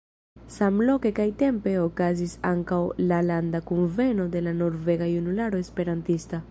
Samloke 0.53 1.11
kaj 1.19 1.27
-tempe 1.41 1.73
okazis 1.83 2.33
ankaŭ 2.53 2.81
la 3.13 3.23
Landa 3.29 3.63
Kunveno 3.69 4.27
de 4.37 4.47
la 4.49 4.59
Norvega 4.65 5.13
Junularo 5.17 5.67
Esperantista. 5.67 6.39